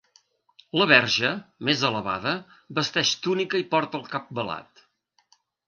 [0.79, 1.33] La verge,
[1.69, 2.33] més elevada,
[2.81, 4.85] vesteix túnica i porta el cap velat.